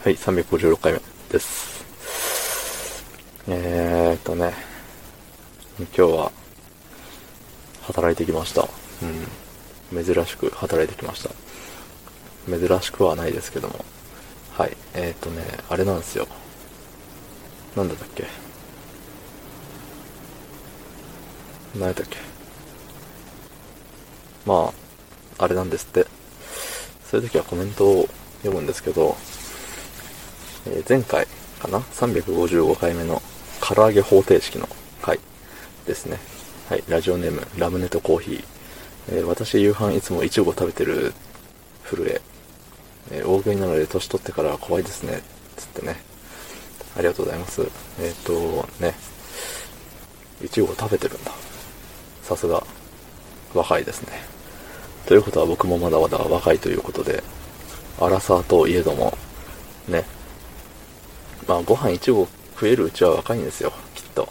[0.00, 1.84] はい、356回目です。
[3.48, 4.54] えーっとね、
[5.76, 6.30] 今日は、
[7.82, 8.68] 働いてきました。
[9.92, 10.04] うん。
[10.04, 11.30] 珍しく働いてきました。
[12.48, 13.84] 珍しくはないですけども。
[14.52, 16.28] はい、えーっとね、あれなんですよ。
[17.74, 18.24] なんだったっけ？
[21.74, 22.18] 何やったっけ？
[24.46, 24.72] ま
[25.38, 26.06] あ、あれなんですって。
[27.10, 28.08] そういう時はコメントを
[28.42, 29.16] 読むんですけど、
[30.70, 31.26] え前回
[31.60, 33.22] かな ?355 回目の
[33.60, 34.68] 唐揚げ方程式の
[35.02, 35.18] 回
[35.86, 36.18] ですね。
[36.68, 38.44] はい、ラジオネーム、ラムネとコーヒー。
[39.10, 41.14] えー私夕飯いつもイチゴ食べてる
[41.84, 42.20] 震え。
[43.12, 45.22] えー大食いなので年取ってから怖いですね。
[45.56, 45.96] つってね。
[46.96, 47.62] ありがとうございます。
[48.00, 48.94] えっ、と、ね。
[50.44, 51.32] イチゴ食べてるんだ。
[52.22, 52.62] さすが、
[53.54, 54.12] 若いですね。
[55.06, 57.22] ということは僕もまだまだ若いということで、
[58.00, 59.16] アラサーといえども、
[59.88, 60.04] ね。
[61.48, 64.28] まあ、ご飯一合食えるうちは若いんですよ、きっと。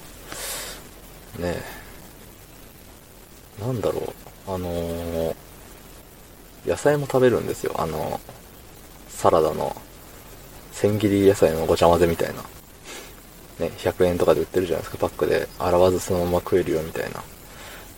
[1.39, 1.57] ね
[3.59, 3.61] え。
[3.61, 4.13] なんだろ
[4.47, 5.35] う、あのー
[6.67, 7.73] 野菜も食べるんですよ。
[7.77, 8.19] あの
[9.07, 9.73] サラダの、
[10.73, 12.43] 千切り野菜のごちゃ混ぜみたいな。
[13.59, 15.47] ね、100円とかで売ってるじゃないですか、パックで。
[15.57, 17.23] 洗わずそのまま食えるよみたいな。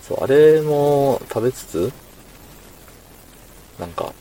[0.04, 1.92] そう、あれも食べつつ、
[3.80, 4.14] なんか、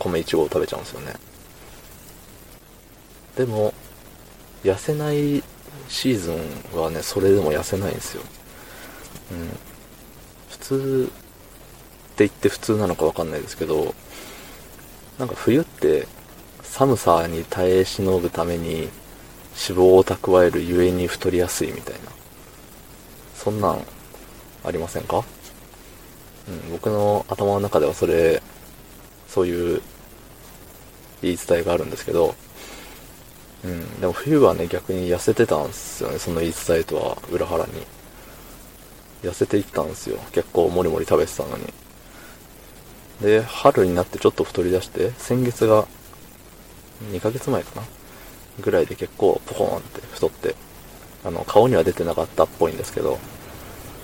[0.00, 1.14] 米1合食べちゃうんですよね。
[3.36, 3.72] でも、
[4.66, 5.42] 痩せない
[5.88, 8.22] シーズンはね、それでも痩せないんですよ。
[9.32, 9.48] うん。
[10.50, 13.94] 普通って言って普通なのかわかんないですけど、
[15.18, 16.06] なんか冬って
[16.62, 18.90] 寒さに耐え忍ぶために脂
[19.54, 22.00] 肪を蓄えるゆえに太りやすいみたいな。
[23.34, 23.80] そんなん
[24.64, 25.24] ありませんか？
[26.48, 28.42] うん、僕の頭の中ではそれ、
[29.28, 29.82] そういう
[31.22, 32.34] 言い伝えがあるんですけど、
[33.64, 37.72] うん、でも冬はね、逆に痩せてたんですよね、その言い伝えとは裏腹に。
[39.22, 40.18] 痩せていったんですよ。
[40.32, 41.72] 結構もりもり食べてたのに。
[43.20, 45.86] で、春になってちょっと太り出して、先月が
[47.10, 47.82] 2ヶ月前かな？
[48.60, 50.54] ぐらいで結構ポコーンって太って、
[51.24, 53.18] あの、顔には出てなかったっぽいんですけど、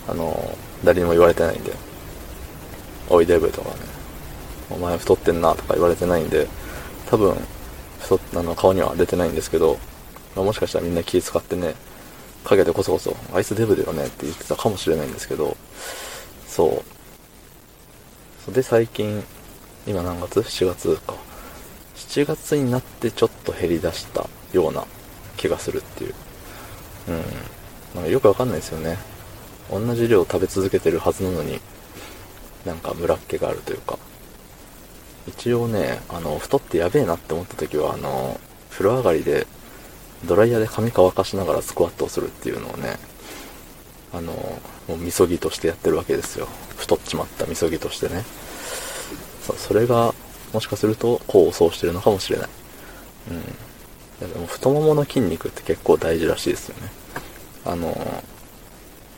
[0.09, 1.73] あの、誰にも言われてないんで、
[3.09, 3.77] おいデブとかね、
[4.71, 6.49] お前太ってんなとか言われてないんで、
[7.07, 7.37] 多分、
[8.03, 9.79] 太っあの顔には出てないんですけど、
[10.35, 11.75] まあ、もしかしたらみんな気使ってね、
[12.45, 15.57] 陰でこそこそ、あいつデブだよねって言ってたかもしれないんですけど、
[16.47, 16.83] そ
[18.49, 18.53] う。
[18.53, 19.23] で最近、
[19.87, 21.15] 今何月 ?7 月か。
[21.97, 24.85] 7月になってちょっと減り出したような
[25.37, 26.15] 気がするっていう。
[27.09, 27.17] うん。
[27.95, 28.99] なんかよくわかんないですよね。
[29.71, 31.61] 同じ量食べ続けてるはずなのに、
[32.67, 33.99] なんかムラっ気があるというか。
[35.29, 38.41] 一応ね、あの、太ってやべえなって思った時は、あの、
[38.71, 39.47] 風呂上がりで、
[40.25, 42.97] ドライヤーで髪乾かしながらスクワットをするっていうのをね、
[44.13, 44.33] あの、
[44.89, 46.49] もうみそぎとしてやってるわけですよ。
[46.77, 48.25] 太っちまったみそぎとしてね。
[49.47, 50.15] そ、それが、
[50.53, 52.49] もしかすると、功を奏してるのかもしれない。
[53.31, 53.37] うん。
[53.37, 53.41] い
[54.21, 56.93] やでも太ももの筋肉って結構大事らしいですよね。
[57.65, 58.23] あの、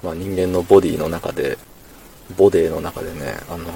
[0.03, 1.59] まあ、人間のボディの中で、
[2.37, 3.67] ボデーの中でね、あの、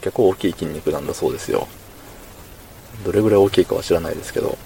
[0.00, 1.66] 結構大きい筋肉なんだそうですよ。
[3.04, 4.58] どれぐらい大きいかは知らないですけど。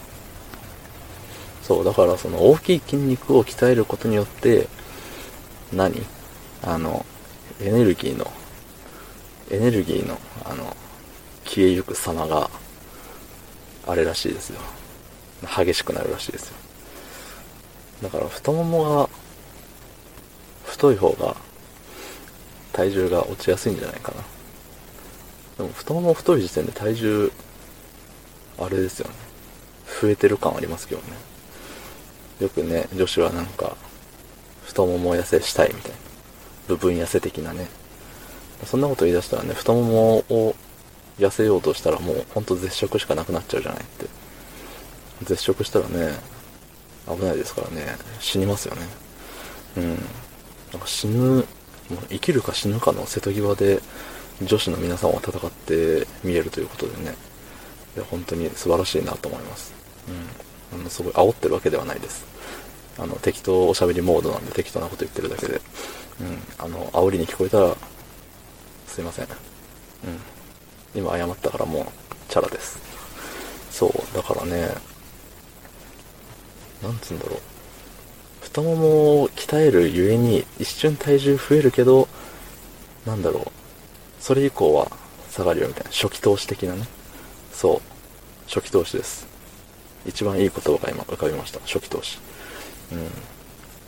[1.63, 4.69] そう、だからその大きい筋肉を鍛えることによって、
[5.73, 6.05] 何？
[6.63, 7.05] あの、
[7.61, 8.31] エネルギーの、
[9.51, 10.77] エネルギーの、あの、
[11.45, 12.51] 消えゆく様が、
[13.87, 14.61] あれらしいですよ。
[15.43, 16.57] 激しくなるらしいですよ。
[18.03, 19.09] だから太ももが、
[20.65, 21.37] 太い方が、
[22.73, 24.23] 体重が落ちやすいんじゃないかな。
[25.59, 27.33] でも太もも太い時点で体重、
[28.59, 29.15] あれですよね。
[30.01, 31.09] 増えてる感ありますけどね。
[32.41, 33.77] よくね、女子はなんか、
[34.65, 35.97] 太もも痩せしたいみたいな。
[36.69, 37.69] 部分痩せ的なね。
[38.65, 40.55] そんなこと言い出したらね、太ももを
[41.19, 44.07] 痩せようとしたらもうほんと絶食しかなくなっちゃうじゃないって。
[45.25, 46.15] 絶食したらね、
[47.07, 48.83] 危ないですからね、死にますよね。
[49.77, 49.89] うん。
[50.73, 51.45] なんか死ぬ、もう
[52.09, 53.81] 生きるか死ぬかの瀬戸際で
[54.41, 57.15] 女子の皆さんは戦って見えるということでね、
[57.97, 59.75] いや、本当に素晴らしいなと思います。
[60.73, 60.81] うん。
[60.81, 62.25] あの、すごい煽ってるわけではないです。
[62.99, 65.61] あの、適当おしゃべりモードなんで適当なこと言ってるだけで、
[66.21, 66.39] うん。
[66.59, 67.77] あの、煽りに聞こえたら、
[68.87, 69.27] すいません。
[69.27, 69.31] うん。
[70.95, 71.85] 今謝ったからもう、
[72.29, 72.79] チャラです。
[73.71, 74.69] そう、だからね、
[76.83, 77.39] なんつうんだろう。
[78.41, 82.09] 太ももを鍛えるゆえに一瞬体重増えるけど、
[83.07, 83.62] なんだろう。
[84.23, 84.87] それ以降は
[85.33, 85.91] 下がるよみたいな。
[85.91, 86.87] 初期投資的なね。
[87.53, 87.81] そう。
[88.47, 89.27] 初期投資です。
[90.07, 91.59] 一番いい言葉が今浮かびました。
[91.63, 92.21] 初期投資。
[92.93, 93.07] うん。
[93.07, 93.11] っ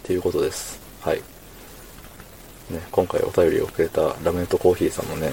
[0.03, 0.81] ていうことです。
[1.03, 1.19] はい。
[2.69, 5.31] ね、今回お便りをくれたラメネットコーヒーさんもね、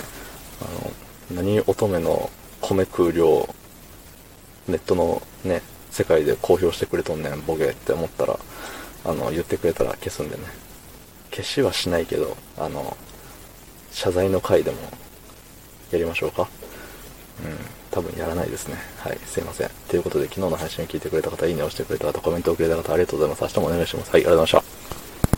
[0.61, 2.29] あの、何乙女の
[2.61, 3.49] 米食う量、
[4.67, 8.39] ネットのね、世界で公表してくれとんねん、ボケって思ったら、
[9.05, 10.43] あの、言ってくれたら消すんでね。
[11.31, 12.95] 消しはしないけど、あの、
[13.91, 14.77] 謝罪の回でも
[15.91, 16.47] やりましょうか。
[17.43, 17.57] うん、
[17.89, 18.75] 多分やらないですね。
[18.97, 19.69] はい、すいません。
[19.87, 23.41] ということで、昨日の配信を聞いてくれた方、いいねをしてくれた方、コメントをくれた方、ありがとうございます。
[23.41, 24.11] 明日もお願いします。
[24.11, 24.60] はい、ありがとうございました。